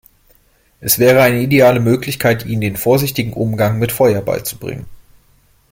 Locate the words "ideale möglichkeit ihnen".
1.43-2.61